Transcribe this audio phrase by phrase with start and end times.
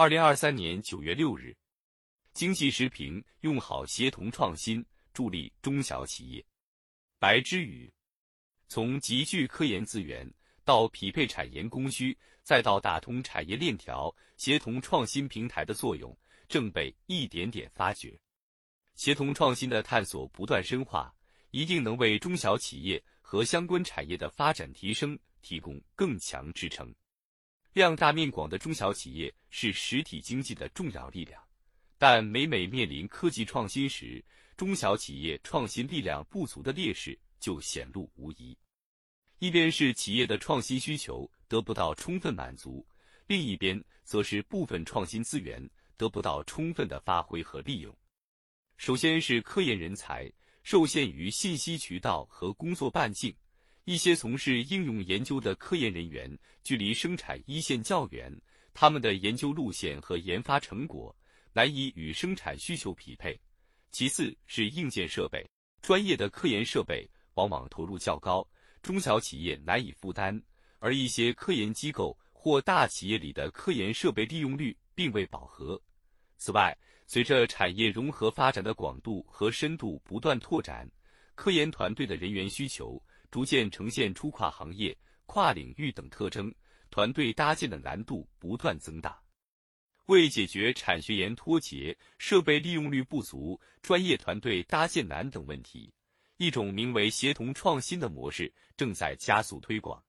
[0.00, 1.52] 二零二三年九月六日，
[2.32, 6.46] 经济时评：用好协同创新，助力中小企业。
[7.18, 7.92] 白之宇，
[8.68, 10.32] 从集聚科研资源
[10.64, 16.16] 到匹配产研供需，再到打通产业链条，协同创新平台的作用
[16.48, 18.16] 正被一点点发掘。
[18.94, 21.12] 协同创新的探索不断深化，
[21.50, 26.94] 一定能为中小企业和相关产业的发展提升提供更强支撑。
[27.78, 31.40] 量大面广的中小企业是实体经济的重要力量，
[31.96, 34.22] 但每每面临科技创新时，
[34.56, 38.58] 中小企业创新力量不足的劣势就显露无遗。
[39.38, 42.84] 一边是企业的创新需求得不到充分满足，
[43.28, 45.64] 另一边则是部分创新资源
[45.96, 47.96] 得不到充分的发挥和利用。
[48.76, 50.28] 首先是科研人才
[50.64, 53.32] 受限于信息渠道和工作半径。
[53.88, 56.30] 一些从事应用研究的科研人员
[56.62, 58.30] 距离生产一线较远，
[58.74, 61.16] 他们的研究路线和研发成果
[61.54, 63.40] 难以与生产需求匹配。
[63.90, 65.42] 其次是硬件设备，
[65.80, 68.46] 专业的科研设备往往投入较高，
[68.82, 70.38] 中小企业难以负担，
[70.80, 75.80] 而一些科研机构或大企业里的科研设备利用率并未饱和。
[76.36, 80.86] 此外，随着产业融合发展的广度和深度不断拓展，
[81.34, 83.02] 科研团队的人员需求。
[83.30, 86.54] 逐渐呈现出跨行业、跨领域等特征，
[86.90, 89.20] 团队搭建的难度不断增大。
[90.06, 95.92] 为解决产学研脱节、设备利用率不足、专业团队搭建难等问题，
[96.38, 100.02] 一种名为“协同创新”的模式正在加速推广。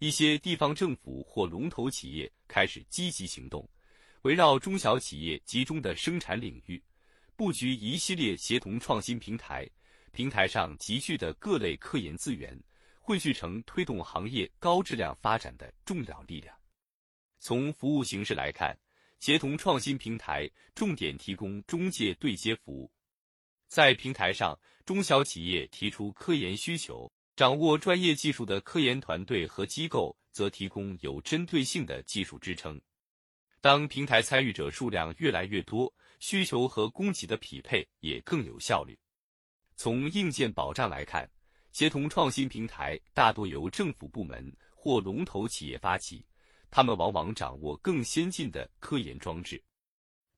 [0.00, 3.64] 一些地方政府或龙头企业开始积极行动，
[4.22, 6.82] 围绕中小企业集中的生产领域，
[7.36, 9.70] 布局一系列协同创新平台。
[10.12, 12.54] 平台上集聚的各类科研资源，
[13.00, 16.54] 汇聚成推动行业高质量发展的重要力量。
[17.40, 18.78] 从服务形式来看，
[19.20, 22.92] 协同创新平台重点提供中介对接服务。
[23.68, 32.78] 在平台上，中小企业提出科研需求，掌握专业技术的科研团队和机构则提供有针对性的技术支撑。
[33.62, 35.90] 当平台参与者数量越来越多，
[36.20, 38.98] 需求和供给的匹配也更有效率。
[39.82, 41.28] 从硬件保障来看，
[41.72, 46.24] 协同创新平台大多由政府部门或龙头企业发起，
[46.70, 49.60] 他们往往掌握更先进的科研装置。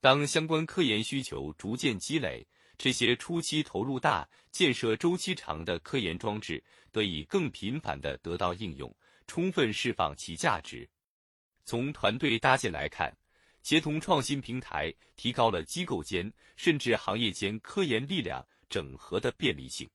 [0.00, 2.42] 当相关科研需求逐渐积累，
[2.78, 8.90] 这些初期投入大、建设周期长的科研装置得以更频繁地得到应用，
[9.26, 10.88] 充分释放其价值。
[11.66, 13.14] 从团队搭建来看，
[13.62, 18.42] 协同创新平台提高了机构间甚至行业间科研力量。
[18.74, 19.88] 整合的便利性。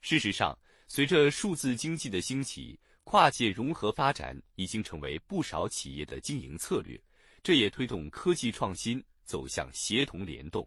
[0.00, 6.98] 事实上，随着数字经济的兴起，跨界融合发展已经成为不少企业的经营策略，
[7.42, 10.66] 这也推动科技创新走向协同联动。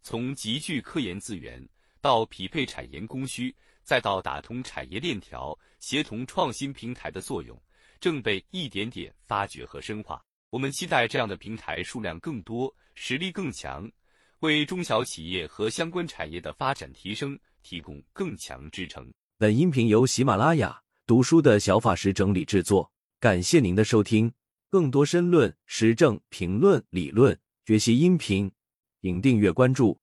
[0.00, 1.62] 从集聚科研资源
[2.00, 7.60] 到匹配产研供需，再到打通产业链条，协同创新平台的作用
[8.00, 10.24] 正被一点点发掘和深化。
[10.48, 13.92] 我们期待这样的平台数量更多，实力更强。
[14.40, 19.10] 为中小企业和相关产业的发展提升提供更强支撑。
[19.38, 24.32] 本音频由喜马拉雅读书的小法师整理制作，感谢您的收听。
[24.68, 28.50] 更多深论、时政评论、理论学习音频，
[29.00, 29.98] 请订阅关注。